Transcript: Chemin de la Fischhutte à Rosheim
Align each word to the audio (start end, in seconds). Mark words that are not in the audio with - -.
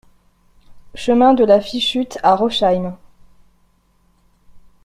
Chemin 0.95 1.35
de 1.35 1.45
la 1.45 1.61
Fischhutte 1.61 2.17
à 2.23 2.35
Rosheim 2.35 2.97